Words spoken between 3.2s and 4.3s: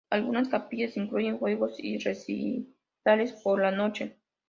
por la noche.